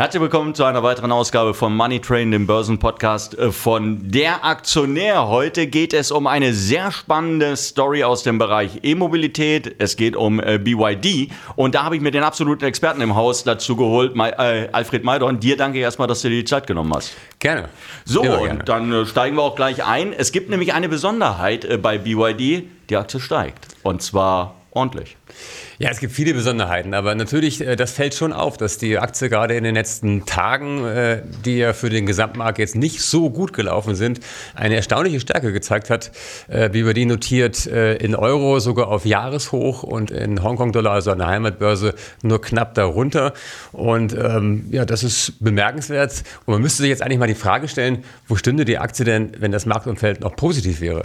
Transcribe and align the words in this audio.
Herzlich 0.00 0.22
willkommen 0.22 0.54
zu 0.54 0.64
einer 0.64 0.82
weiteren 0.82 1.12
Ausgabe 1.12 1.52
vom 1.52 1.76
Money 1.76 2.00
Train, 2.00 2.30
dem 2.30 2.46
Börsenpodcast 2.46 3.38
äh, 3.38 3.52
von 3.52 4.10
Der 4.10 4.46
Aktionär. 4.46 5.28
Heute 5.28 5.66
geht 5.66 5.92
es 5.92 6.10
um 6.10 6.26
eine 6.26 6.54
sehr 6.54 6.90
spannende 6.90 7.54
Story 7.54 8.02
aus 8.02 8.22
dem 8.22 8.38
Bereich 8.38 8.80
E-Mobilität. 8.82 9.74
Es 9.76 9.96
geht 9.96 10.16
um 10.16 10.40
äh, 10.40 10.58
BYD 10.58 11.30
und 11.54 11.74
da 11.74 11.82
habe 11.82 11.96
ich 11.96 12.00
mir 12.00 12.12
den 12.12 12.22
absoluten 12.22 12.64
Experten 12.64 13.02
im 13.02 13.14
Haus 13.14 13.44
dazu 13.44 13.76
geholt, 13.76 14.16
äh, 14.16 14.70
Alfred 14.72 15.04
Maidorn. 15.04 15.38
Dir 15.38 15.58
danke 15.58 15.80
erstmal, 15.80 16.08
dass 16.08 16.22
du 16.22 16.30
dir 16.30 16.36
die 16.36 16.44
Zeit 16.46 16.66
genommen 16.66 16.94
hast. 16.94 17.12
Gerne. 17.38 17.68
So, 18.06 18.22
Immer 18.22 18.40
und 18.40 18.70
dann 18.70 19.04
steigen 19.04 19.36
wir 19.36 19.42
auch 19.42 19.54
gleich 19.54 19.84
ein. 19.84 20.14
Es 20.14 20.32
gibt 20.32 20.48
nämlich 20.48 20.72
eine 20.72 20.88
Besonderheit 20.88 21.82
bei 21.82 21.98
BYD. 21.98 22.64
Die 22.88 22.96
Aktie 22.96 23.20
steigt 23.20 23.66
und 23.82 24.00
zwar 24.00 24.59
ordentlich. 24.72 25.16
Ja, 25.78 25.90
es 25.90 25.98
gibt 25.98 26.12
viele 26.12 26.34
Besonderheiten, 26.34 26.94
aber 26.94 27.14
natürlich, 27.14 27.66
äh, 27.66 27.74
das 27.74 27.92
fällt 27.92 28.14
schon 28.14 28.32
auf, 28.32 28.56
dass 28.56 28.78
die 28.78 28.98
Aktie 28.98 29.28
gerade 29.28 29.54
in 29.56 29.64
den 29.64 29.74
letzten 29.74 30.26
Tagen, 30.26 30.84
äh, 30.84 31.22
die 31.44 31.58
ja 31.58 31.72
für 31.72 31.90
den 31.90 32.06
Gesamtmarkt 32.06 32.58
jetzt 32.58 32.76
nicht 32.76 33.00
so 33.00 33.30
gut 33.30 33.52
gelaufen 33.52 33.94
sind, 33.94 34.20
eine 34.54 34.76
erstaunliche 34.76 35.20
Stärke 35.20 35.52
gezeigt 35.52 35.90
hat. 35.90 36.12
Äh, 36.48 36.70
wie 36.72 36.86
wir 36.86 36.94
die 36.94 37.06
notiert 37.06 37.66
in 37.66 38.14
Euro 38.14 38.60
sogar 38.60 38.88
auf 38.88 39.04
Jahreshoch 39.04 39.82
und 39.82 40.10
in 40.10 40.42
Hongkong-Dollar, 40.42 40.92
also 40.92 41.10
an 41.12 41.18
der 41.18 41.28
Heimatbörse, 41.28 41.94
nur 42.22 42.40
knapp 42.40 42.74
darunter. 42.74 43.32
Und 43.72 44.14
ähm, 44.14 44.66
ja, 44.70 44.84
das 44.84 45.02
ist 45.02 45.34
bemerkenswert. 45.40 46.22
Und 46.46 46.54
man 46.54 46.62
müsste 46.62 46.82
sich 46.82 46.90
jetzt 46.90 47.02
eigentlich 47.02 47.18
mal 47.18 47.26
die 47.26 47.34
Frage 47.34 47.68
stellen, 47.68 48.04
wo 48.28 48.36
stünde 48.36 48.64
die 48.64 48.78
Aktie 48.78 49.04
denn, 49.04 49.32
wenn 49.38 49.52
das 49.52 49.66
Marktumfeld 49.66 50.20
noch 50.20 50.36
positiv 50.36 50.80
wäre? 50.80 51.04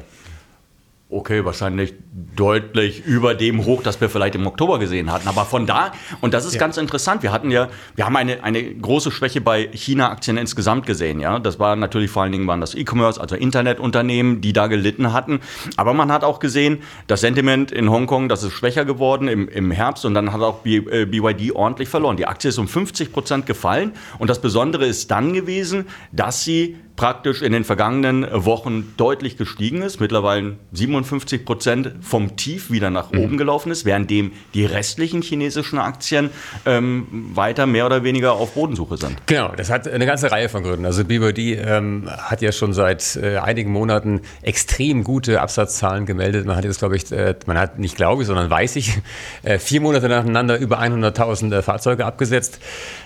Okay, 1.16 1.46
wahrscheinlich 1.46 1.94
deutlich 2.36 3.06
über 3.06 3.36
dem 3.36 3.64
Hoch, 3.64 3.82
das 3.82 4.02
wir 4.02 4.10
vielleicht 4.10 4.36
im 4.36 4.46
Oktober 4.46 4.80
gesehen 4.80 5.14
hatten. 5.14 5.30
Aber 5.30 5.46
von 5.46 5.66
da, 5.66 5.94
und 6.20 6.34
das 6.34 6.44
ist 6.44 6.56
ja. 6.56 6.60
ganz 6.60 6.76
interessant, 6.76 7.24
wir 7.24 7.32
hatten 7.32 7.52
ja, 7.52 7.70
wir 7.96 8.06
haben 8.06 8.18
eine, 8.18 8.44
eine 8.44 8.62
große 8.62 9.12
Schwäche 9.12 9.40
bei 9.40 9.70
China-Aktien 9.72 10.36
insgesamt 10.36 10.86
gesehen. 10.86 11.22
Ja, 11.22 11.40
Das 11.40 11.58
war 11.58 11.78
natürlich 11.78 12.12
vor 12.12 12.24
allen 12.24 12.34
Dingen 12.34 12.48
waren 12.48 12.60
das 12.60 12.76
E-Commerce, 12.76 13.22
also 13.22 13.38
Internetunternehmen, 13.38 14.42
die 14.42 14.52
da 14.52 14.68
gelitten 14.68 15.14
hatten. 15.14 15.40
Aber 15.78 15.94
man 15.94 16.12
hat 16.12 16.26
auch 16.26 16.40
gesehen, 16.40 16.80
das 17.08 17.22
Sentiment 17.22 17.72
in 17.72 17.90
Hongkong, 17.90 18.28
das 18.28 18.44
ist 18.44 18.52
schwächer 18.52 18.84
geworden 18.84 19.30
im, 19.30 19.48
im 19.48 19.72
Herbst 19.72 20.04
und 20.04 20.16
dann 20.16 20.34
hat 20.34 20.42
auch 20.42 20.64
BYD 20.64 21.42
äh, 21.42 21.52
ordentlich 21.54 21.88
verloren. 21.88 22.18
Die 22.18 22.26
Aktie 22.26 22.50
ist 22.50 22.58
um 22.58 22.68
50 22.68 23.14
Prozent 23.14 23.46
gefallen 23.46 23.94
und 24.20 24.30
das 24.30 24.42
Besondere 24.42 24.86
ist 24.86 25.12
dann 25.12 25.32
gewesen, 25.32 25.86
dass 26.12 26.44
sie 26.44 26.76
praktisch 26.96 27.42
in 27.42 27.52
den 27.52 27.64
vergangenen 27.64 28.26
Wochen 28.32 28.94
deutlich 28.98 29.38
gestiegen 29.38 29.82
ist, 29.82 30.00
mittlerweile 30.00 30.58
57 30.72 31.46
Prozent 31.46 31.92
vom 32.02 32.38
Tief 32.38 32.72
wieder 32.72 32.90
nach 32.90 33.12
mhm. 33.12 33.20
oben 33.20 33.38
gelaufen 33.38 33.72
ist, 33.72 33.86
währenddem 33.86 34.32
die 34.54 34.66
restlichen 34.66 35.22
chinesischen 35.22 35.78
Aktien 35.78 36.30
ähm, 36.66 37.08
weiter 37.34 37.66
mehr 37.66 37.86
oder 37.86 38.04
weniger 38.04 38.34
auf 38.34 38.54
Bodensuche 38.54 38.98
sind. 38.98 39.16
Genau, 39.28 39.52
das 39.56 39.70
hat 39.70 39.88
eine 39.88 40.06
ganze 40.06 40.32
Reihe 40.32 40.48
von 40.48 40.64
Gründen. 40.64 40.86
Also 40.86 41.04
BYD 41.04 41.60
ähm, 41.60 42.10
hat 42.10 42.42
ja 42.42 42.52
schon 42.52 42.74
seit 42.74 43.18
äh, 43.18 43.38
einigen 43.38 43.72
Monaten 43.72 44.22
extrem 44.42 45.04
gute 45.04 45.42
Absatzzahlen 45.42 46.06
gemeldet. 46.06 46.46
Man 46.46 46.56
hat 46.56 46.64
jetzt, 46.64 46.80
glaube 46.80 46.96
ich, 46.96 47.12
äh, 47.12 47.36
man 47.46 47.58
hat 47.58 47.78
nicht 47.78 47.96
glaube 47.98 48.22
ich, 48.22 48.28
sondern 48.28 48.50
weiß 48.50 48.78
ich, 48.78 48.94
äh, 49.44 49.60
vier 49.60 49.82
Monate 49.82 50.08
nacheinander 50.08 50.58
über 50.58 50.80
100.000 50.80 51.58
äh, 51.58 51.62
Fahrzeuge 51.62 52.06
abgesetzt. 52.06 52.60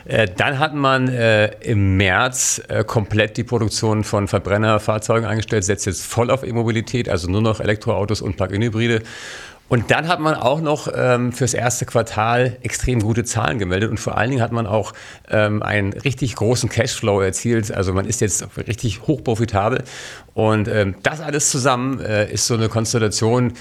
Äh, 0.05 0.27
dann 0.37 0.59
hat 0.59 0.75
man 0.75 1.07
äh, 1.07 1.47
im 1.61 1.97
März 1.97 2.61
komplett 2.85 3.37
die 3.37 3.43
Produktion 3.43 3.78
Produktion 3.79 4.03
von 4.03 4.27
Verbrennerfahrzeugen 4.27 5.25
eingestellt, 5.25 5.63
setzt 5.63 5.85
jetzt 5.85 6.03
voll 6.05 6.31
auf 6.31 6.43
E-Mobilität, 6.43 7.07
also 7.07 7.29
nur 7.29 7.41
noch 7.41 7.61
Elektroautos 7.61 8.21
und 8.21 8.35
Plug-in-Hybride. 8.35 9.03
Und 9.69 9.91
dann 9.91 10.07
hat 10.07 10.19
man 10.19 10.33
auch 10.33 10.59
noch 10.59 10.89
ähm, 10.93 11.31
fürs 11.31 11.53
erste 11.53 11.85
Quartal 11.85 12.57
extrem 12.61 13.01
gute 13.01 13.23
Zahlen 13.23 13.57
gemeldet 13.57 13.89
und 13.89 13.99
vor 13.99 14.17
allen 14.17 14.31
Dingen 14.31 14.41
hat 14.41 14.51
man 14.51 14.67
auch 14.67 14.93
ähm, 15.29 15.63
einen 15.63 15.93
richtig 15.93 16.35
großen 16.35 16.69
Cashflow 16.69 17.21
erzielt. 17.21 17.71
Also 17.71 17.93
man 17.93 18.05
ist 18.05 18.19
jetzt 18.19 18.45
richtig 18.67 19.07
hochprofitabel 19.07 19.83
und 20.33 20.67
ähm, 20.67 20.95
das 21.03 21.21
alles 21.21 21.49
zusammen 21.49 22.01
äh, 22.01 22.29
ist 22.31 22.47
so 22.47 22.55
eine 22.55 22.67
Konstellation, 22.67 23.53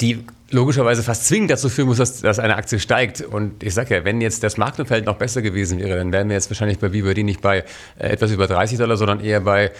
die 0.00 0.24
logischerweise 0.50 1.02
fast 1.02 1.26
zwingend 1.26 1.50
dazu 1.50 1.68
führen 1.68 1.88
muss, 1.88 1.98
dass, 1.98 2.20
dass 2.20 2.38
eine 2.38 2.56
Aktie 2.56 2.78
steigt. 2.78 3.20
Und 3.20 3.62
ich 3.62 3.74
sage 3.74 3.96
ja, 3.96 4.04
wenn 4.04 4.20
jetzt 4.20 4.42
das 4.42 4.56
Marktumfeld 4.56 5.06
noch 5.06 5.16
besser 5.16 5.42
gewesen 5.42 5.78
wäre, 5.78 5.98
dann 5.98 6.12
wären 6.12 6.28
wir 6.28 6.34
jetzt 6.34 6.50
wahrscheinlich 6.50 6.78
bei 6.78 6.92
Vivendi 6.92 7.24
nicht 7.24 7.40
bei 7.40 7.64
äh, 7.98 8.08
etwas 8.08 8.30
über 8.30 8.46
30 8.46 8.78
Dollar, 8.78 8.96
sondern 8.96 9.20
eher 9.20 9.40
bei 9.40 9.72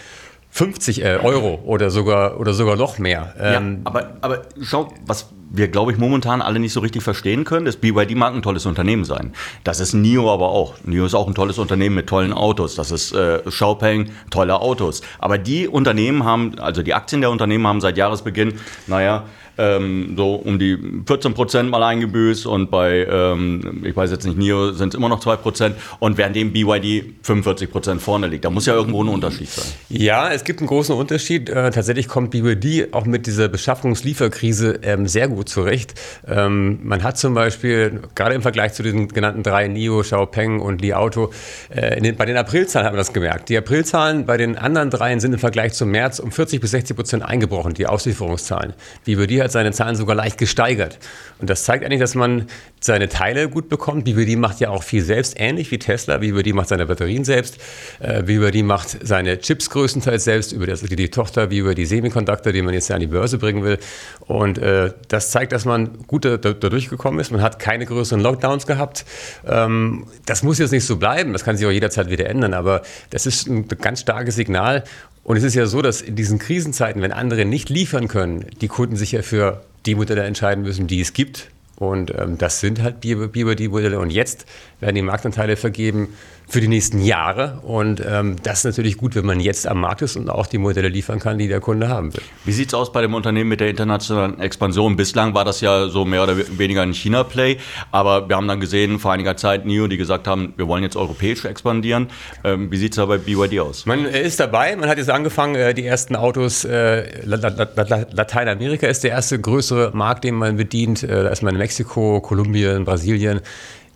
50 0.49 1.03
äh, 1.03 1.19
Euro 1.21 1.61
oder 1.65 1.89
sogar, 1.89 2.39
oder 2.39 2.53
sogar 2.53 2.75
noch 2.75 2.97
mehr. 2.99 3.35
Ähm, 3.39 3.73
ja, 3.73 3.81
aber, 3.83 4.17
aber 4.21 4.41
schau, 4.61 4.93
was 5.05 5.29
wir, 5.49 5.67
glaube 5.67 5.91
ich, 5.91 5.97
momentan 5.97 6.41
alle 6.41 6.59
nicht 6.59 6.73
so 6.73 6.79
richtig 6.79 7.03
verstehen 7.03 7.43
können, 7.43 7.65
dass 7.65 7.77
BYD 7.77 8.15
mag 8.15 8.33
ein 8.33 8.41
tolles 8.41 8.65
Unternehmen 8.65 9.05
sein. 9.05 9.33
Das 9.63 9.79
ist 9.79 9.93
NIO 9.93 10.33
aber 10.33 10.49
auch. 10.49 10.75
NIO 10.83 11.05
ist 11.05 11.13
auch 11.13 11.27
ein 11.27 11.35
tolles 11.35 11.57
Unternehmen 11.57 11.95
mit 11.95 12.07
tollen 12.07 12.33
Autos. 12.33 12.75
Das 12.75 12.91
ist 12.91 13.13
äh, 13.13 13.39
Xiaopeng, 13.45 14.09
tolle 14.29 14.59
Autos. 14.59 15.01
Aber 15.19 15.37
die 15.37 15.67
Unternehmen 15.67 16.25
haben, 16.25 16.59
also 16.59 16.81
die 16.81 16.93
Aktien 16.93 17.21
der 17.21 17.29
Unternehmen 17.29 17.67
haben 17.67 17.79
seit 17.79 17.97
Jahresbeginn, 17.97 18.55
naja, 18.87 19.25
ähm, 19.57 20.13
so 20.15 20.35
um 20.35 20.59
die 20.59 20.77
14 21.05 21.33
Prozent 21.33 21.69
mal 21.69 21.83
eingebüßt 21.83 22.45
und 22.45 22.71
bei, 22.71 23.07
ähm, 23.09 23.83
ich 23.83 23.95
weiß 23.95 24.11
jetzt 24.11 24.25
nicht, 24.25 24.37
NIO 24.37 24.71
sind 24.71 24.89
es 24.89 24.97
immer 24.97 25.09
noch 25.09 25.19
2 25.19 25.35
Prozent 25.37 25.75
und 25.99 26.17
währenddem 26.17 26.53
BYD 26.53 27.15
45 27.23 27.71
Prozent 27.71 28.01
vorne 28.01 28.27
liegt. 28.27 28.45
Da 28.45 28.49
muss 28.49 28.65
ja 28.65 28.73
irgendwo 28.73 29.03
ein 29.03 29.09
Unterschied 29.09 29.49
sein. 29.49 29.65
Ja, 29.89 30.29
es 30.31 30.43
gibt 30.43 30.59
einen 30.59 30.67
großen 30.67 30.95
Unterschied. 30.95 31.49
Äh, 31.49 31.71
tatsächlich 31.71 32.07
kommt 32.07 32.31
BYD 32.31 32.93
auch 32.93 33.05
mit 33.05 33.27
dieser 33.27 33.47
Beschaffungslieferkrise 33.47 34.79
ähm, 34.83 35.07
sehr 35.07 35.27
gut 35.27 35.49
zurecht. 35.49 35.93
Ähm, 36.27 36.79
man 36.83 37.03
hat 37.03 37.17
zum 37.17 37.33
Beispiel, 37.33 38.01
gerade 38.15 38.35
im 38.35 38.41
Vergleich 38.41 38.73
zu 38.73 38.83
den 38.83 39.07
genannten 39.07 39.43
drei, 39.43 39.67
NIO, 39.67 40.01
Xiaopeng 40.01 40.59
und 40.59 40.81
Li 40.81 40.93
Auto, 40.93 41.31
äh, 41.69 42.01
den, 42.01 42.15
bei 42.15 42.25
den 42.25 42.37
Aprilzahlen 42.37 42.85
hat 42.85 42.93
man 42.93 42.97
das 42.97 43.13
gemerkt. 43.13 43.49
Die 43.49 43.57
Aprilzahlen 43.57 44.25
bei 44.25 44.37
den 44.37 44.57
anderen 44.57 44.89
dreien 44.89 45.19
sind 45.19 45.33
im 45.33 45.39
Vergleich 45.39 45.73
zum 45.73 45.91
März 45.91 46.19
um 46.19 46.31
40 46.31 46.61
bis 46.61 46.71
60 46.71 46.95
Prozent 46.95 47.23
eingebrochen, 47.23 47.73
die 47.73 47.87
Auslieferungszahlen. 47.87 48.73
BYD 49.05 49.41
hat 49.41 49.46
hat 49.47 49.51
seine 49.53 49.71
Zahlen 49.71 49.95
sogar 49.95 50.15
leicht 50.15 50.37
gesteigert. 50.37 50.99
Und 51.39 51.49
das 51.49 51.63
zeigt 51.63 51.83
eigentlich, 51.83 51.99
dass 51.99 52.15
man 52.15 52.47
seine 52.79 53.09
Teile 53.09 53.49
gut 53.49 53.69
bekommt. 53.69 54.05
BYD 54.05 54.37
macht 54.37 54.59
ja 54.59 54.69
auch 54.69 54.83
viel 54.83 55.03
selbst, 55.03 55.35
ähnlich 55.37 55.71
wie 55.71 55.79
Tesla. 55.79 56.17
BYD 56.17 56.53
macht 56.53 56.69
seine 56.69 56.85
Batterien 56.85 57.23
selbst. 57.25 57.57
Äh, 57.99 58.23
BYD 58.23 58.63
macht 58.63 59.05
seine 59.05 59.39
Chips 59.39 59.69
größtenteils 59.69 60.23
selbst 60.23 60.51
über 60.51 60.67
die 60.67 61.09
Tochter 61.09 61.47
BYD 61.47 61.87
Semiconductor, 61.87 62.53
die 62.53 62.61
man 62.61 62.73
jetzt 62.73 62.87
ja 62.89 62.95
an 62.95 63.01
die 63.01 63.07
Börse 63.07 63.37
bringen 63.37 63.63
will. 63.63 63.79
Und 64.21 64.57
äh, 64.57 64.93
das 65.07 65.31
zeigt, 65.31 65.51
dass 65.51 65.65
man 65.65 66.05
gut 66.07 66.25
da, 66.25 66.37
da, 66.37 66.53
durchgekommen 66.53 67.19
ist. 67.19 67.31
Man 67.31 67.41
hat 67.41 67.59
keine 67.59 67.85
größeren 67.85 68.21
Lockdowns 68.21 68.67
gehabt. 68.67 69.05
Ähm, 69.45 70.05
das 70.25 70.43
muss 70.43 70.59
jetzt 70.59 70.71
nicht 70.71 70.85
so 70.85 70.97
bleiben. 70.97 71.33
Das 71.33 71.43
kann 71.43 71.57
sich 71.57 71.65
auch 71.65 71.71
jederzeit 71.71 72.09
wieder 72.09 72.27
ändern. 72.27 72.53
Aber 72.53 72.81
das 73.09 73.25
ist 73.25 73.47
ein 73.47 73.67
ganz 73.67 74.01
starkes 74.01 74.35
Signal. 74.35 74.83
Und 75.27 75.35
es 75.35 75.43
ist 75.43 75.55
ja 75.55 75.65
so, 75.65 75.81
dass 75.81 76.01
in 76.01 76.15
diesen 76.15 76.39
Krisenzeiten, 76.39 77.01
wenn 77.01 77.11
andere 77.11 77.43
nicht 77.43 77.67
liefern 77.69 78.07
können, 78.07 78.45
die 78.61 78.69
Kunden 78.69 78.95
sich 78.95 79.11
ja 79.11 79.21
für 79.21 79.61
die 79.85 79.93
Modelle 79.93 80.23
entscheiden 80.23 80.63
müssen, 80.63 80.87
die 80.87 81.01
es 81.01 81.11
gibt. 81.11 81.49
Und 81.75 82.13
ähm, 82.17 82.37
das 82.37 82.61
sind 82.61 82.81
halt 82.81 83.01
BYD-Modelle. 83.01 83.99
Und 83.99 84.09
jetzt 84.09 84.45
werden 84.79 84.95
die 84.95 85.01
Marktanteile 85.01 85.57
vergeben 85.57 86.13
für 86.49 86.61
die 86.61 86.69
nächsten 86.69 87.01
Jahre. 87.01 87.59
Und 87.63 88.01
ähm, 88.07 88.37
das 88.41 88.59
ist 88.59 88.63
natürlich 88.65 88.97
gut, 88.97 89.15
wenn 89.15 89.25
man 89.25 89.41
jetzt 89.41 89.67
am 89.67 89.81
Markt 89.81 90.01
ist 90.01 90.15
und 90.15 90.29
auch 90.29 90.47
die 90.47 90.57
Modelle 90.57 90.87
liefern 90.87 91.19
kann, 91.19 91.37
die 91.37 91.49
der 91.49 91.59
Kunde 91.59 91.89
haben 91.89 92.13
will. 92.13 92.23
Wie 92.45 92.53
sieht 92.53 92.69
es 92.69 92.73
aus 92.73 92.93
bei 92.93 93.01
dem 93.01 93.13
Unternehmen 93.13 93.49
mit 93.49 93.59
der 93.59 93.69
internationalen 93.69 94.39
Expansion? 94.39 94.95
Bislang 94.95 95.33
war 95.33 95.43
das 95.43 95.59
ja 95.59 95.89
so 95.89 96.05
mehr 96.05 96.23
oder 96.23 96.37
weniger 96.57 96.83
ein 96.83 96.93
China-Play, 96.93 97.57
aber 97.91 98.29
wir 98.29 98.37
haben 98.37 98.47
dann 98.47 98.61
gesehen 98.61 98.97
vor 98.97 99.11
einiger 99.11 99.35
Zeit 99.35 99.65
NIO, 99.65 99.87
die 99.87 99.97
gesagt 99.97 100.25
haben, 100.25 100.53
wir 100.55 100.69
wollen 100.69 100.83
jetzt 100.83 100.95
europäisch 100.95 101.43
expandieren. 101.43 102.07
Ähm, 102.45 102.71
wie 102.71 102.77
sieht 102.77 102.93
es 102.93 102.95
da 102.95 103.05
bei 103.05 103.17
BYD 103.17 103.59
aus? 103.59 103.85
Man 103.85 104.05
ist 104.05 104.39
dabei, 104.39 104.75
man 104.77 104.87
hat 104.87 104.97
jetzt 104.97 105.09
angefangen, 105.09 105.55
äh, 105.55 105.73
die 105.73 105.85
ersten 105.85 106.15
Autos, 106.15 106.63
äh, 106.63 107.25
Lateinamerika 107.25 108.87
ist 108.87 109.03
der 109.03 109.11
erste 109.11 109.37
größere 109.39 109.91
Markt, 109.93 110.23
den 110.23 110.35
man 110.35 110.55
bedient. 110.55 111.03
Äh, 111.03 111.23
da 111.23 111.29
ist 111.29 111.41
man 111.41 111.55
in 111.55 111.59
Mexiko, 111.59 112.21
Kolumbien, 112.21 112.85
Brasilien. 112.85 113.41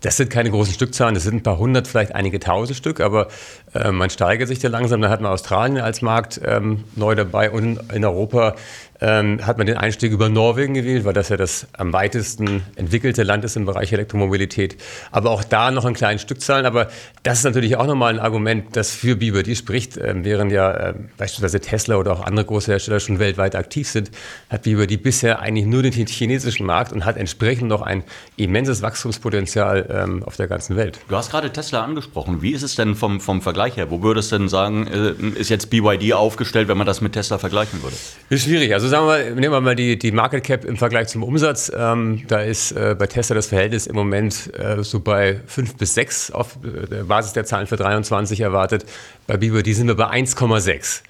Das 0.02 0.18
sind 0.18 0.32
keine 0.32 0.50
großen 0.50 0.74
Stückzahlen, 0.74 1.14
das 1.14 1.24
sind 1.24 1.36
ein 1.36 1.44
paar 1.44 1.60
hundert, 1.60 1.88
vielleicht 1.88 2.16
einige 2.16 2.40
tausend 2.40 2.76
Stück, 2.76 3.00
aber 3.00 3.28
äh, 3.74 3.92
man 3.92 4.10
steigert 4.10 4.48
sich 4.48 4.60
da 4.60 4.68
langsam. 4.68 5.02
Dann 5.02 5.12
hat 5.12 5.22
man 5.22 5.32
Australien 5.32 5.78
als 5.78 6.02
Markt 6.02 6.42
ähm, 6.44 6.84
neu 6.96 7.14
dabei 7.14 7.52
und 7.52 7.80
in 7.94 8.04
Europa 8.04 8.56
ähm, 9.02 9.46
hat 9.46 9.58
man 9.58 9.66
den 9.66 9.78
Einstieg 9.78 10.12
über 10.12 10.30
Norwegen 10.30 10.76
gewählt, 10.76 11.06
weil 11.06 11.14
das 11.14 11.30
ja 11.30 11.38
das 11.38 11.68
am 11.74 11.92
weitesten 11.92 12.64
entwickelte 12.76 13.24
Land 13.24 13.44
ist 13.44 13.58
im 13.58 13.66
Bereich 13.66 13.92
Elektromobilität. 13.92 14.78
Aber 15.12 15.32
auch 15.32 15.44
da 15.44 15.72
noch 15.72 15.86
in 15.86 15.96
kleinen 15.96 16.20
Stückzahlen. 16.20 16.68
Aber 16.68 16.90
das 17.24 17.40
ist 17.40 17.44
natürlich 17.44 17.76
auch 17.78 17.88
nochmal 17.88 18.14
ein 18.14 18.20
Argument, 18.20 18.76
das 18.76 18.92
für 18.92 19.16
BYD 19.16 19.58
spricht. 19.58 19.98
Ähm, 19.98 20.24
während 20.24 20.52
ja 20.52 20.72
äh, 20.72 20.94
beispielsweise 21.18 21.60
Tesla 21.60 21.96
oder 21.96 22.14
auch 22.14 22.22
andere 22.22 22.46
große 22.46 22.72
Hersteller 22.72 23.00
schon 23.00 23.18
weltweit 23.18 23.56
aktiv 23.56 23.90
sind, 23.90 24.12
hat 24.50 24.64
BYD 24.64 25.02
bisher 25.02 25.40
eigentlich 25.40 25.66
nur 25.66 25.82
den 25.82 25.94
chinesischen 25.94 26.68
Markt 26.68 26.94
und 26.94 27.04
hat 27.04 27.18
entsprechend 27.18 27.70
noch 27.70 27.82
ein 27.82 28.04
immenses 28.38 28.84
Wachstumspotenzial 28.84 29.88
ähm, 29.90 30.24
auf 30.24 30.36
der 30.36 30.48
ganzen 30.48 30.76
Welt. 30.76 31.00
Du 31.10 31.16
hast 31.16 31.32
gerade 31.32 31.52
Tesla 31.52 31.84
angesprochen. 31.84 32.44
Wie 32.44 32.52
ist 32.52 32.62
es 32.62 32.76
denn 32.76 32.94
vom, 32.94 33.20
vom 33.20 33.42
Vergleich 33.42 33.78
her? 33.78 33.90
Wo 33.90 34.04
würdest 34.04 34.32
du 34.32 34.38
denn 34.38 34.48
sagen, 34.48 34.86
äh, 34.86 35.40
ist 35.40 35.50
jetzt 35.50 35.72
BYD 35.72 36.14
aufgestellt, 36.14 36.68
wenn 36.68 36.78
man 36.78 36.86
das 36.86 37.02
mit 37.02 37.14
Tesla 37.14 37.40
vergleichen 37.40 37.82
würde? 37.82 37.96
Ist 38.30 38.44
schwierig. 38.44 38.74
Also 38.76 38.91
sagen 38.92 39.08
wir, 39.08 39.36
nehmen 39.36 39.54
wir 39.54 39.62
mal 39.62 39.76
die, 39.76 39.98
die 39.98 40.12
Market 40.12 40.44
Cap 40.44 40.66
im 40.66 40.78
Vergleich 40.78 41.08
zum 41.08 41.24
Umsatz. 41.24 41.72
Ähm, 41.76 42.24
da 42.28 42.42
ist 42.42 42.72
äh, 42.74 42.96
bei 42.98 43.08
Tesla 43.08 43.36
das 43.36 43.48
Verhältnis 43.48 43.88
im 43.88 43.96
Moment 43.96 44.52
äh, 44.58 44.84
so 44.84 45.00
bei 45.00 45.40
5 45.48 45.78
bis 45.78 45.96
6 45.96 46.32
auf 46.32 46.58
der 46.62 47.06
Basis 47.06 47.34
der 47.34 47.46
Zahlen 47.46 47.66
für 47.66 47.78
23 47.78 48.40
erwartet. 48.42 48.86
Bei 49.26 49.38
BYD 49.38 49.76
sind 49.76 49.88
wir 49.88 49.96
bei 49.96 50.12
1,6. 50.12 51.02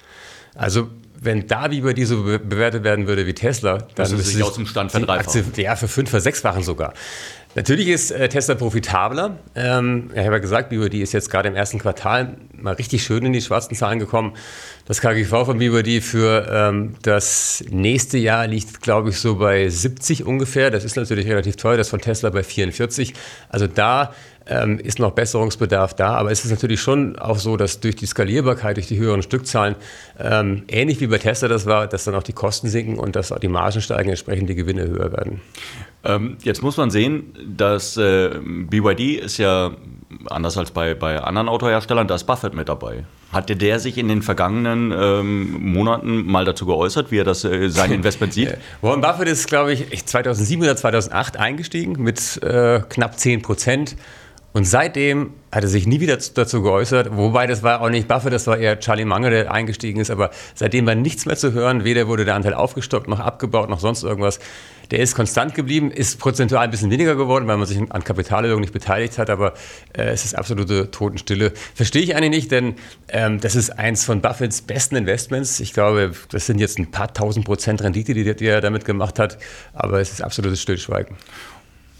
Also 0.54 0.88
wenn 1.20 1.46
da 1.46 1.68
BYD 1.68 2.06
so 2.06 2.22
bewertet 2.22 2.82
werden 2.82 3.06
würde 3.06 3.26
wie 3.26 3.34
Tesla, 3.34 3.86
dann 3.94 4.12
ist 4.12 4.26
sich 4.26 4.42
aus 4.42 4.54
dem 4.54 4.66
Stand 4.66 4.90
verdreifachen. 4.90 5.52
Ja, 5.56 5.76
für 5.76 5.88
fünf, 5.88 6.10
versechsfachen 6.10 6.62
sogar. 6.62 6.94
Natürlich 7.54 7.88
ist 7.88 8.10
äh, 8.10 8.28
Tesla 8.30 8.54
profitabler. 8.54 9.36
Ähm, 9.54 10.10
ich 10.14 10.20
habe 10.20 10.32
ja 10.32 10.38
gesagt, 10.38 10.70
BYD 10.70 10.94
ist 10.94 11.12
jetzt 11.12 11.30
gerade 11.30 11.48
im 11.48 11.54
ersten 11.54 11.78
Quartal 11.78 12.36
mal 12.52 12.74
richtig 12.74 13.02
schön 13.02 13.26
in 13.26 13.32
die 13.34 13.42
schwarzen 13.42 13.74
Zahlen 13.74 13.98
gekommen. 13.98 14.32
Das 14.86 15.02
KGV 15.02 15.44
von 15.44 15.58
BYD 15.58 16.02
für 16.02 16.48
ähm, 16.50 16.94
das 17.02 17.62
nächste 17.68 18.16
Jahr 18.16 18.46
liegt, 18.46 18.80
glaube 18.80 19.10
ich, 19.10 19.18
so 19.18 19.36
bei 19.36 19.68
70 19.68 20.24
ungefähr. 20.24 20.70
Das 20.70 20.82
ist 20.82 20.96
natürlich 20.96 21.26
relativ 21.26 21.56
teuer, 21.56 21.76
das 21.76 21.90
von 21.90 22.00
Tesla 22.00 22.30
bei 22.30 22.42
44. 22.42 23.12
Also 23.50 23.66
da 23.66 24.14
ähm, 24.46 24.78
ist 24.78 24.98
noch 24.98 25.12
Besserungsbedarf 25.12 25.94
da. 25.94 26.14
Aber 26.14 26.30
es 26.30 26.44
ist 26.44 26.50
natürlich 26.50 26.80
schon 26.80 27.18
auch 27.18 27.38
so, 27.38 27.56
dass 27.56 27.80
durch 27.80 27.96
die 27.96 28.06
Skalierbarkeit, 28.06 28.76
durch 28.76 28.86
die 28.86 28.98
höheren 28.98 29.22
Stückzahlen, 29.22 29.76
ähm, 30.18 30.64
ähnlich 30.68 31.00
wie 31.00 31.06
bei 31.06 31.18
Tesla 31.18 31.48
das 31.48 31.66
war, 31.66 31.86
dass 31.86 32.04
dann 32.04 32.14
auch 32.14 32.22
die 32.22 32.32
Kosten 32.32 32.68
sinken 32.68 32.98
und 32.98 33.16
dass 33.16 33.32
auch 33.32 33.38
die 33.38 33.48
Margen 33.48 33.80
steigen, 33.80 34.10
entsprechend 34.10 34.48
die 34.48 34.54
Gewinne 34.54 34.86
höher 34.88 35.12
werden. 35.12 35.40
Ähm, 36.04 36.36
jetzt 36.42 36.62
muss 36.62 36.76
man 36.76 36.90
sehen, 36.90 37.32
dass 37.56 37.96
äh, 37.96 38.30
BYD 38.42 39.20
ist 39.22 39.38
ja 39.38 39.72
anders 40.26 40.56
als 40.58 40.70
bei, 40.70 40.94
bei 40.94 41.20
anderen 41.20 41.48
Autoherstellern, 41.48 42.06
da 42.06 42.14
ist 42.14 42.24
Buffett 42.24 42.54
mit 42.54 42.68
dabei. 42.68 43.04
Hatte 43.32 43.56
der 43.56 43.80
sich 43.80 43.96
in 43.96 44.08
den 44.08 44.22
vergangenen 44.22 44.92
ähm, 44.92 45.72
Monaten 45.72 46.26
mal 46.26 46.44
dazu 46.44 46.66
geäußert, 46.66 47.10
wie 47.10 47.18
er 47.18 47.24
das, 47.24 47.44
äh, 47.44 47.68
sein 47.68 47.92
Investment 47.92 48.32
sieht? 48.32 48.56
Warren 48.82 49.00
Buffett 49.00 49.28
ist, 49.28 49.46
glaube 49.46 49.72
ich, 49.72 50.04
2007 50.04 50.62
oder 50.62 50.76
2008 50.76 51.38
eingestiegen 51.38 52.02
mit 52.02 52.42
äh, 52.42 52.80
knapp 52.88 53.18
10 53.18 53.42
Prozent. 53.42 53.96
Und 54.52 54.64
seitdem 54.64 55.32
hat 55.50 55.64
er 55.64 55.68
sich 55.68 55.86
nie 55.86 56.00
wieder 56.00 56.16
dazu 56.16 56.62
geäußert, 56.62 57.16
wobei 57.16 57.46
das 57.46 57.62
war 57.62 57.80
auch 57.80 57.88
nicht 57.88 58.06
Buffett, 58.06 58.32
das 58.32 58.46
war 58.46 58.58
eher 58.58 58.78
Charlie 58.80 59.04
Munger, 59.04 59.30
der 59.30 59.52
eingestiegen 59.52 60.00
ist, 60.00 60.10
aber 60.10 60.30
seitdem 60.54 60.86
war 60.86 60.94
nichts 60.94 61.24
mehr 61.24 61.36
zu 61.36 61.52
hören, 61.52 61.84
weder 61.84 62.06
wurde 62.06 62.24
der 62.24 62.34
Anteil 62.34 62.54
aufgestockt, 62.54 63.08
noch 63.08 63.20
abgebaut, 63.20 63.70
noch 63.70 63.80
sonst 63.80 64.02
irgendwas. 64.02 64.40
Der 64.90 64.98
ist 64.98 65.14
konstant 65.14 65.54
geblieben, 65.54 65.90
ist 65.90 66.18
prozentual 66.18 66.64
ein 66.64 66.70
bisschen 66.70 66.90
weniger 66.90 67.16
geworden, 67.16 67.46
weil 67.46 67.56
man 67.56 67.66
sich 67.66 67.78
an 67.78 68.04
Kapitalerhöhung 68.04 68.60
nicht 68.60 68.74
beteiligt 68.74 69.18
hat, 69.18 69.30
aber 69.30 69.54
äh, 69.96 70.04
es 70.04 70.26
ist 70.26 70.34
absolute 70.34 70.90
Totenstille. 70.90 71.52
Verstehe 71.74 72.02
ich 72.02 72.14
eigentlich 72.14 72.30
nicht, 72.30 72.50
denn 72.50 72.74
ähm, 73.08 73.40
das 73.40 73.54
ist 73.54 73.70
eins 73.70 74.04
von 74.04 74.20
Buffetts 74.20 74.60
besten 74.60 74.96
Investments. 74.96 75.60
Ich 75.60 75.72
glaube, 75.72 76.12
das 76.30 76.44
sind 76.44 76.58
jetzt 76.58 76.78
ein 76.78 76.90
paar 76.90 77.12
tausend 77.14 77.46
Prozent 77.46 77.82
Rendite, 77.82 78.12
die, 78.12 78.34
die 78.36 78.46
er 78.46 78.60
damit 78.60 78.84
gemacht 78.84 79.18
hat, 79.18 79.38
aber 79.72 80.00
es 80.00 80.12
ist 80.12 80.22
absolutes 80.22 80.60
Stillschweigen. 80.60 81.16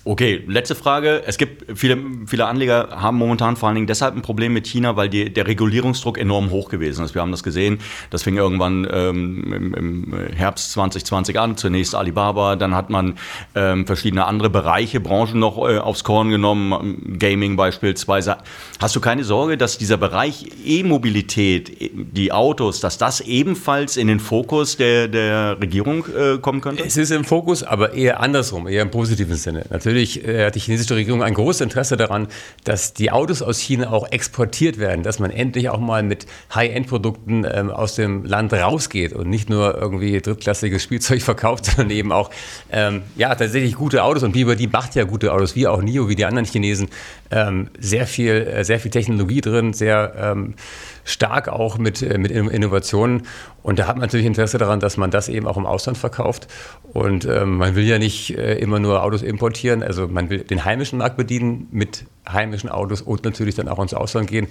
Okay, 0.04 0.42
letzte 0.48 0.74
Frage. 0.74 1.22
Es 1.26 1.38
gibt 1.38 1.78
viele, 1.78 1.96
viele 2.26 2.46
Anleger 2.46 2.88
haben 2.90 3.16
momentan 3.16 3.54
vor 3.56 3.68
allen 3.68 3.76
Dingen 3.76 3.86
deshalb 3.86 4.16
ein 4.16 4.22
Problem 4.22 4.52
mit 4.52 4.66
China, 4.66 4.96
weil 4.96 5.08
die, 5.08 5.32
der 5.32 5.46
Regulierungsdruck 5.46 6.18
enorm 6.18 6.50
hoch 6.50 6.68
gewesen 6.68 7.04
ist. 7.04 7.14
Wir 7.14 7.22
haben 7.22 7.30
das 7.30 7.44
gesehen. 7.44 7.78
Das 8.10 8.24
fing 8.24 8.36
irgendwann 8.36 8.84
ähm, 8.90 9.52
im, 9.54 9.74
im, 9.74 10.26
Herbst 10.34 10.72
2020 10.72 11.38
an. 11.38 11.56
Zunächst 11.56 11.94
Alibaba, 11.94 12.56
dann 12.56 12.74
hat 12.74 12.90
man 12.90 13.14
ähm, 13.54 13.86
verschiedene 13.86 14.24
andere 14.24 14.50
Bereiche, 14.50 14.98
Branchen 14.98 15.38
noch 15.38 15.58
äh, 15.58 15.78
aufs 15.78 16.02
Korn 16.02 16.30
genommen, 16.30 17.16
Gaming 17.20 17.54
beispielsweise. 17.54 18.38
Hast 18.80 18.96
du 18.96 19.00
keine 19.00 19.22
Sorge, 19.22 19.56
dass 19.56 19.78
dieser 19.78 19.98
Bereich 19.98 20.46
E-Mobilität, 20.64 21.92
die 21.92 22.32
Autos, 22.32 22.80
dass 22.80 22.98
das 22.98 23.20
ebenfalls 23.20 23.96
in 23.96 24.08
den 24.08 24.18
Fokus 24.18 24.76
der, 24.76 25.06
der 25.06 25.60
Regierung 25.60 26.06
äh, 26.06 26.38
kommen 26.38 26.60
könnte? 26.60 26.82
Es 26.84 26.96
ist 26.96 27.12
im 27.12 27.24
Fokus, 27.24 27.62
aber 27.62 27.94
eher 27.94 28.18
andersrum, 28.18 28.66
eher 28.66 28.82
im 28.82 28.90
positiven 28.90 29.36
Sinne. 29.36 29.64
Natürlich 29.70 29.91
natürlich 29.92 30.26
äh, 30.26 30.46
hat 30.46 30.54
die 30.54 30.60
chinesische 30.60 30.96
Regierung 30.96 31.22
ein 31.22 31.34
großes 31.34 31.60
Interesse 31.60 31.96
daran, 31.96 32.28
dass 32.64 32.94
die 32.94 33.10
Autos 33.10 33.42
aus 33.42 33.58
China 33.58 33.90
auch 33.90 34.10
exportiert 34.10 34.78
werden, 34.78 35.02
dass 35.02 35.18
man 35.18 35.30
endlich 35.30 35.68
auch 35.68 35.80
mal 35.80 36.02
mit 36.02 36.26
High-End-Produkten 36.54 37.46
ähm, 37.50 37.70
aus 37.70 37.94
dem 37.94 38.24
Land 38.24 38.52
rausgeht 38.52 39.12
und 39.12 39.28
nicht 39.28 39.50
nur 39.50 39.76
irgendwie 39.76 40.20
drittklassiges 40.20 40.82
Spielzeug 40.82 41.22
verkauft, 41.32 41.66
sondern 41.66 41.90
eben 41.90 42.12
auch 42.12 42.30
ähm, 42.70 43.02
ja, 43.16 43.34
tatsächlich 43.34 43.74
gute 43.74 44.02
Autos. 44.02 44.22
Und 44.22 44.32
BYD 44.32 44.72
macht 44.72 44.94
ja 44.94 45.04
gute 45.04 45.32
Autos, 45.32 45.54
wie 45.54 45.66
auch 45.66 45.82
NIO, 45.82 46.08
wie 46.08 46.16
die 46.16 46.24
anderen 46.24 46.46
Chinesen. 46.46 46.88
Ähm, 47.30 47.68
sehr, 47.78 48.06
viel, 48.06 48.32
äh, 48.32 48.64
sehr 48.64 48.80
viel 48.80 48.90
Technologie 48.90 49.40
drin, 49.40 49.72
sehr 49.72 50.14
ähm, 50.16 50.54
stark 51.04 51.48
auch 51.48 51.78
mit, 51.78 52.02
äh, 52.02 52.18
mit 52.18 52.30
Innovationen. 52.30 53.22
Und 53.62 53.78
da 53.78 53.86
hat 53.86 53.96
man 53.96 54.02
natürlich 54.02 54.26
Interesse 54.26 54.58
daran, 54.58 54.80
dass 54.80 54.96
man 54.96 55.10
das 55.10 55.28
eben 55.28 55.46
auch 55.46 55.56
im 55.56 55.66
Ausland 55.66 55.98
verkauft. 55.98 56.48
Und 56.92 57.24
ähm, 57.24 57.58
man 57.58 57.74
will 57.74 57.84
ja 57.84 57.98
nicht 57.98 58.36
äh, 58.36 58.58
immer 58.58 58.78
nur 58.78 59.02
Autos 59.02 59.22
importieren. 59.22 59.82
Also 59.82 60.08
man 60.08 60.30
will 60.30 60.40
den 60.40 60.64
heimischen 60.64 60.98
Markt 60.98 61.16
bedienen 61.16 61.68
mit 61.70 62.04
heimischen 62.28 62.70
Autos 62.70 63.02
und 63.02 63.24
natürlich 63.24 63.54
dann 63.54 63.68
auch 63.68 63.80
ins 63.80 63.94
Ausland 63.94 64.28
gehen. 64.28 64.48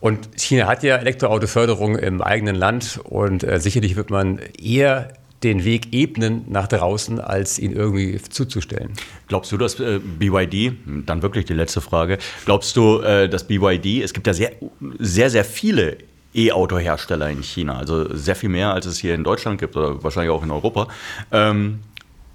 Und 0.00 0.28
China 0.36 0.66
hat 0.66 0.82
ja 0.82 0.96
Elektroautoförderung 0.96 1.96
im 1.96 2.22
eigenen 2.22 2.56
Land 2.56 3.00
und 3.04 3.44
äh, 3.44 3.60
sicherlich 3.60 3.96
wird 3.96 4.10
man 4.10 4.40
eher 4.60 5.08
den 5.44 5.64
Weg 5.64 5.92
ebnen 5.92 6.44
nach 6.48 6.68
draußen, 6.68 7.20
als 7.20 7.58
ihn 7.58 7.72
irgendwie 7.72 8.20
zuzustellen. 8.20 8.92
Glaubst 9.28 9.52
du, 9.52 9.56
dass 9.56 9.78
äh, 9.80 9.98
BYD, 9.98 10.74
dann 11.06 11.22
wirklich 11.22 11.44
die 11.46 11.54
letzte 11.54 11.80
Frage, 11.80 12.18
glaubst 12.44 12.76
du, 12.76 13.00
äh, 13.00 13.28
dass 13.28 13.46
BYD, 13.46 14.02
es 14.02 14.12
gibt 14.12 14.26
ja 14.26 14.34
sehr, 14.34 14.52
sehr, 14.98 15.30
sehr 15.30 15.44
viele 15.44 15.98
E-Auto-Hersteller 16.34 17.28
in 17.30 17.42
China, 17.42 17.76
also 17.76 18.14
sehr 18.14 18.36
viel 18.36 18.48
mehr, 18.48 18.72
als 18.72 18.86
es 18.86 18.98
hier 18.98 19.14
in 19.14 19.24
Deutschland 19.24 19.60
gibt 19.60 19.76
oder 19.76 20.02
wahrscheinlich 20.02 20.30
auch 20.30 20.42
in 20.42 20.50
Europa. 20.50 20.88
Ähm, 21.30 21.80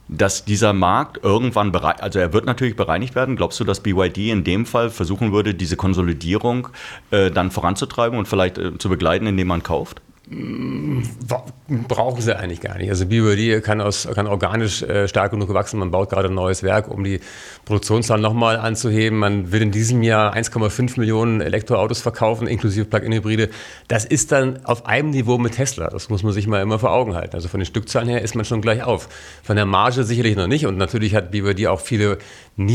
dass 0.09 0.45
dieser 0.45 0.71
Markt 0.73 1.23
irgendwann 1.23 1.71
bereit, 1.71 2.01
also 2.01 2.19
er 2.19 2.31
wird 2.31 2.45
natürlich 2.45 2.75
bereinigt 2.75 3.15
werden. 3.15 3.35
Glaubst 3.35 3.59
du, 3.59 3.63
dass 3.63 3.81
BYD 3.81 4.29
in 4.29 4.43
dem 4.43 4.65
Fall 4.65 4.89
versuchen 4.89 5.33
würde, 5.33 5.53
diese 5.53 5.75
Konsolidierung 5.75 6.69
äh, 7.11 7.29
dann 7.29 7.51
voranzutreiben 7.51 8.17
und 8.17 8.27
vielleicht 8.27 8.57
äh, 8.57 8.77
zu 8.77 8.87
begleiten, 8.89 9.27
indem 9.27 9.47
man 9.47 9.63
kauft? 9.63 10.01
Brauchen 10.29 12.21
sie 12.21 12.37
eigentlich 12.37 12.59
gar 12.59 12.77
nicht. 12.77 12.89
Also 12.89 13.05
BYD 13.05 13.63
kann, 13.63 13.79
aus, 13.79 14.07
kann 14.13 14.27
organisch 14.27 14.81
äh, 14.81 15.07
stark 15.07 15.31
genug 15.31 15.53
wachsen. 15.53 15.79
Man 15.79 15.91
baut 15.91 16.09
gerade 16.09 16.27
ein 16.27 16.33
neues 16.33 16.63
Werk, 16.63 16.89
um 16.89 17.03
die 17.05 17.21
Produktionszahlen 17.63 18.21
nochmal 18.21 18.57
anzuheben. 18.57 19.19
Man 19.19 19.53
will 19.53 19.61
in 19.61 19.71
diesem 19.71 20.03
Jahr 20.03 20.35
1,5 20.35 20.99
Millionen 20.99 21.39
Elektroautos 21.39 22.01
verkaufen, 22.01 22.47
inklusive 22.47 22.85
Plug-in-Hybride. 22.85 23.49
Das 23.87 24.03
ist 24.03 24.33
dann 24.33 24.65
auf 24.65 24.85
einem 24.85 25.11
Niveau 25.11 25.37
mit 25.37 25.53
Tesla. 25.53 25.89
Das 25.89 26.09
muss 26.09 26.23
man 26.23 26.33
sich 26.33 26.45
mal 26.45 26.61
immer 26.61 26.79
vor 26.79 26.91
Augen 26.91 27.15
halten. 27.15 27.35
Also 27.35 27.47
von 27.47 27.61
den 27.61 27.65
Stückzahlen 27.65 28.09
her 28.09 28.21
ist 28.21 28.35
man 28.35 28.43
schon 28.43 28.61
gleich 28.61 28.83
auf. 28.83 29.07
Von 29.43 29.55
der 29.55 29.65
Marge 29.65 30.03
sicherlich 30.03 30.35
noch 30.35 30.47
nicht. 30.47 30.65
Und 30.65 30.77
natürlich 30.77 31.15
hat 31.15 31.31
BYD 31.31 31.67
auch 31.67 31.79
viele 31.79 32.17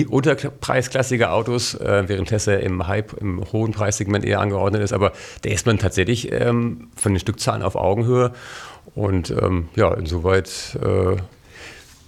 unterpreisklassige 0.07 1.31
Autos, 1.31 1.75
äh, 1.75 2.05
während 2.07 2.29
Tesla 2.29 2.55
im 2.55 2.87
Hype, 2.87 3.15
im 3.21 3.43
hohen 3.53 3.73
Preissegment 3.73 4.25
eher 4.25 4.41
angeordnet 4.41 4.83
ist. 4.83 4.93
Aber 4.93 5.13
da 5.43 5.51
ist 5.51 5.67
man 5.67 5.79
tatsächlich 5.79 6.33
ähm, 6.33 6.89
von 6.97 7.13
den 7.13 7.21
Stückzahlen 7.21 7.53
Zahlen 7.53 7.63
auf 7.63 7.77
Augenhöhe. 7.77 8.33
Und 8.95 9.31
ähm, 9.31 9.69
ja, 9.77 9.93
insoweit 9.95 10.79
äh, 10.83 11.17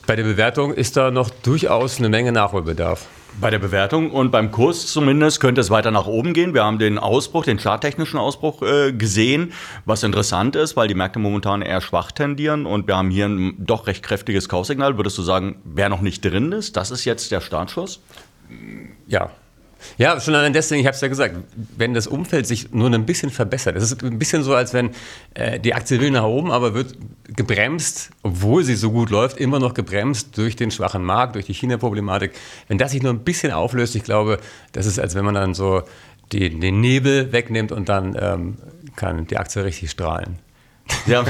bei 0.06 0.16
der 0.16 0.24
Bewertung 0.24 0.72
ist 0.72 0.96
da 0.96 1.10
noch 1.10 1.30
durchaus 1.30 1.98
eine 1.98 2.08
Menge 2.08 2.32
Nachholbedarf. 2.32 3.06
Bei 3.40 3.50
der 3.50 3.58
Bewertung 3.58 4.10
und 4.12 4.30
beim 4.30 4.52
Kurs 4.52 4.86
zumindest 4.86 5.40
könnte 5.40 5.60
es 5.60 5.68
weiter 5.68 5.90
nach 5.90 6.06
oben 6.06 6.34
gehen. 6.34 6.54
Wir 6.54 6.64
haben 6.64 6.78
den 6.78 6.98
Ausbruch, 6.98 7.44
den 7.44 7.58
charttechnischen 7.58 8.18
Ausbruch 8.18 8.62
äh, 8.62 8.92
gesehen, 8.92 9.52
was 9.84 10.02
interessant 10.04 10.54
ist, 10.56 10.76
weil 10.76 10.86
die 10.88 10.94
Märkte 10.94 11.18
momentan 11.18 11.60
eher 11.60 11.80
schwach 11.80 12.12
tendieren 12.12 12.64
und 12.64 12.86
wir 12.86 12.96
haben 12.96 13.10
hier 13.10 13.26
ein 13.26 13.54
doch 13.58 13.86
recht 13.88 14.04
kräftiges 14.04 14.48
Kaufsignal. 14.48 14.96
Würdest 14.96 15.18
du 15.18 15.22
sagen, 15.22 15.56
wer 15.64 15.88
noch 15.88 16.00
nicht 16.00 16.24
drin 16.24 16.52
ist, 16.52 16.76
das 16.76 16.90
ist 16.90 17.04
jetzt 17.04 17.32
der 17.32 17.40
Startschuss? 17.40 18.00
Ja, 19.08 19.30
ja, 19.98 20.20
schon 20.20 20.34
allein 20.34 20.52
deswegen, 20.52 20.80
ich 20.80 20.86
habe 20.86 20.94
es 20.94 21.00
ja 21.00 21.08
gesagt, 21.08 21.36
wenn 21.76 21.94
das 21.94 22.06
Umfeld 22.06 22.46
sich 22.46 22.72
nur 22.72 22.92
ein 22.92 23.06
bisschen 23.06 23.30
verbessert, 23.30 23.76
es 23.76 23.84
ist 23.84 24.02
ein 24.02 24.18
bisschen 24.18 24.42
so, 24.42 24.54
als 24.54 24.72
wenn 24.72 24.90
äh, 25.34 25.58
die 25.60 25.74
Aktie 25.74 26.00
will 26.00 26.10
nach 26.10 26.24
oben, 26.24 26.50
aber 26.50 26.74
wird 26.74 26.94
gebremst, 27.28 28.10
obwohl 28.22 28.64
sie 28.64 28.74
so 28.74 28.90
gut 28.90 29.10
läuft, 29.10 29.38
immer 29.38 29.58
noch 29.58 29.74
gebremst 29.74 30.36
durch 30.36 30.56
den 30.56 30.70
schwachen 30.70 31.04
Markt, 31.04 31.34
durch 31.34 31.46
die 31.46 31.54
China-Problematik. 31.54 32.32
Wenn 32.68 32.78
das 32.78 32.92
sich 32.92 33.02
nur 33.02 33.12
ein 33.12 33.24
bisschen 33.24 33.52
auflöst, 33.52 33.94
ich 33.96 34.04
glaube, 34.04 34.38
das 34.72 34.86
ist, 34.86 34.98
als 34.98 35.14
wenn 35.14 35.24
man 35.24 35.34
dann 35.34 35.54
so 35.54 35.82
die, 36.32 36.50
den 36.58 36.80
Nebel 36.80 37.32
wegnimmt 37.32 37.72
und 37.72 37.88
dann 37.88 38.16
ähm, 38.18 38.56
kann 38.96 39.26
die 39.26 39.36
Aktie 39.36 39.64
richtig 39.64 39.90
strahlen. 39.90 40.38
Ja, 41.06 41.24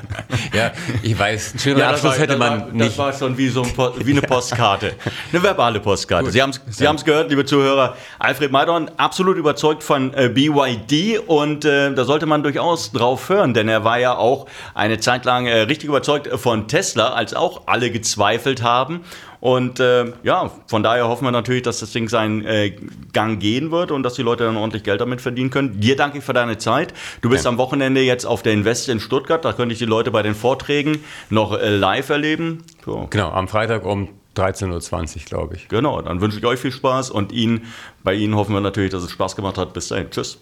ja 0.52 0.72
ich 1.02 1.18
weiß, 1.18 1.54
schönen 1.58 1.78
ja, 1.78 1.90
Abschluss 1.90 2.12
war, 2.12 2.18
hätte 2.18 2.36
man 2.36 2.60
war, 2.60 2.66
nicht. 2.68 2.90
Das 2.90 2.98
war 2.98 3.12
schon 3.12 3.36
wie, 3.36 3.48
so 3.48 3.62
ein, 3.62 3.72
wie 4.04 4.12
eine 4.12 4.22
Postkarte, 4.22 4.94
eine 5.32 5.42
verbale 5.42 5.80
Postkarte. 5.80 6.24
Gut. 6.24 6.32
Sie 6.32 6.42
haben 6.42 6.50
es 6.50 6.60
Sie 6.76 7.04
gehört, 7.04 7.30
liebe 7.30 7.44
Zuhörer. 7.44 7.96
Alfred 8.18 8.52
Maidorn, 8.52 8.90
absolut 8.96 9.36
überzeugt 9.36 9.82
von 9.82 10.14
äh, 10.14 10.28
BYD 10.28 11.20
und 11.26 11.64
äh, 11.64 11.92
da 11.92 12.04
sollte 12.04 12.26
man 12.26 12.42
durchaus 12.42 12.92
drauf 12.92 13.28
hören, 13.28 13.54
denn 13.54 13.68
er 13.68 13.84
war 13.84 13.98
ja 13.98 14.16
auch 14.16 14.46
eine 14.74 15.00
Zeit 15.00 15.24
lang 15.24 15.46
äh, 15.46 15.62
richtig 15.62 15.88
überzeugt 15.88 16.28
von 16.40 16.68
Tesla, 16.68 17.12
als 17.12 17.34
auch 17.34 17.62
alle 17.66 17.90
gezweifelt 17.90 18.62
haben. 18.62 19.04
Und 19.40 19.80
äh, 19.80 20.12
ja, 20.22 20.50
von 20.66 20.82
daher 20.82 21.08
hoffen 21.08 21.24
wir 21.24 21.30
natürlich, 21.30 21.62
dass 21.62 21.80
das 21.80 21.92
Ding 21.92 22.08
seinen 22.08 22.44
äh, 22.44 22.76
Gang 23.12 23.40
gehen 23.40 23.70
wird 23.70 23.90
und 23.90 24.02
dass 24.02 24.14
die 24.14 24.22
Leute 24.22 24.44
dann 24.44 24.56
ordentlich 24.56 24.82
Geld 24.82 25.00
damit 25.00 25.20
verdienen 25.20 25.50
können. 25.50 25.80
Dir 25.80 25.96
danke 25.96 26.18
ich 26.18 26.24
für 26.24 26.32
deine 26.32 26.58
Zeit. 26.58 26.92
Du 27.22 27.30
bist 27.30 27.44
ja. 27.44 27.50
am 27.50 27.58
Wochenende 27.58 28.02
jetzt 28.02 28.26
auf 28.26 28.42
der 28.42 28.52
Invest 28.52 28.88
in 28.88 29.00
Stuttgart. 29.00 29.44
Da 29.44 29.52
könnte 29.52 29.72
ich 29.72 29.78
die 29.78 29.86
Leute 29.86 30.10
bei 30.10 30.22
den 30.22 30.34
Vorträgen 30.34 31.02
noch 31.30 31.58
äh, 31.58 31.74
live 31.74 32.10
erleben. 32.10 32.64
So. 32.84 33.06
Genau, 33.10 33.30
am 33.30 33.48
Freitag 33.48 33.84
um 33.86 34.08
13.20 34.36 35.16
Uhr, 35.16 35.22
glaube 35.24 35.56
ich. 35.56 35.68
Genau, 35.68 36.00
dann 36.02 36.20
wünsche 36.20 36.38
ich 36.38 36.44
euch 36.44 36.60
viel 36.60 36.72
Spaß 36.72 37.10
und 37.10 37.32
Ihnen, 37.32 37.66
bei 38.04 38.14
Ihnen 38.14 38.36
hoffen 38.36 38.52
wir 38.54 38.60
natürlich, 38.60 38.90
dass 38.90 39.02
es 39.02 39.10
Spaß 39.10 39.36
gemacht 39.36 39.58
hat. 39.58 39.72
Bis 39.72 39.88
dahin. 39.88 40.10
Tschüss. 40.10 40.38